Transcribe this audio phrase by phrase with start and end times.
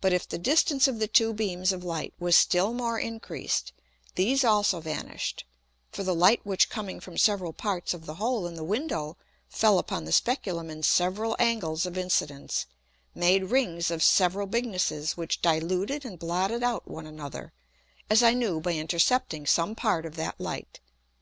[0.00, 3.74] But if the distance of the two beams of Light was still more increased,
[4.14, 5.44] these also vanished:
[5.92, 9.18] For the Light which coming from several parts of the hole in the Window
[9.50, 12.64] fell upon the Speculum in several Angles of Incidence,
[13.14, 17.52] made Rings of several bignesses, which diluted and blotted out one another,
[18.08, 20.80] as I knew by intercepting some part of that Light.